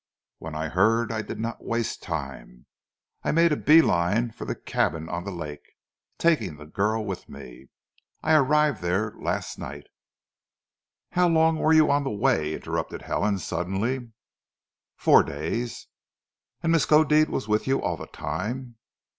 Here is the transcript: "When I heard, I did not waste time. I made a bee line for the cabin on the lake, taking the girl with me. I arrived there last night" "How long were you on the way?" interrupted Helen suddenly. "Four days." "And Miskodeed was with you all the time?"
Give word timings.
"When 0.39 0.55
I 0.55 0.67
heard, 0.69 1.11
I 1.11 1.21
did 1.21 1.39
not 1.39 1.63
waste 1.63 2.01
time. 2.01 2.65
I 3.23 3.31
made 3.31 3.51
a 3.51 3.55
bee 3.55 3.83
line 3.83 4.31
for 4.31 4.45
the 4.45 4.55
cabin 4.55 5.07
on 5.07 5.25
the 5.25 5.31
lake, 5.31 5.73
taking 6.17 6.57
the 6.57 6.65
girl 6.65 7.05
with 7.05 7.29
me. 7.29 7.67
I 8.23 8.33
arrived 8.33 8.81
there 8.81 9.11
last 9.21 9.59
night" 9.59 9.85
"How 11.11 11.27
long 11.27 11.57
were 11.59 11.71
you 11.71 11.91
on 11.91 12.03
the 12.03 12.09
way?" 12.09 12.55
interrupted 12.55 13.03
Helen 13.03 13.37
suddenly. 13.37 14.11
"Four 14.95 15.21
days." 15.21 15.85
"And 16.63 16.71
Miskodeed 16.73 17.29
was 17.29 17.47
with 17.47 17.67
you 17.67 17.79
all 17.79 17.95
the 17.95 18.07
time?" 18.07 18.77